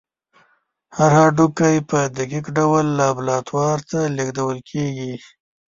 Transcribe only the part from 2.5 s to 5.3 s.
ډول لابراتوار ته لیږدول کېږي.